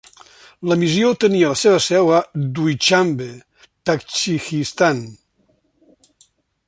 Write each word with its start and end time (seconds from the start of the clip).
La 0.69 0.75
missió 0.83 1.09
tenia 1.23 1.51
la 1.51 1.59
seva 1.63 1.81
seu 1.87 2.09
a 2.19 2.21
Duixanbe, 2.59 3.29
Tadjikistan. 3.91 5.05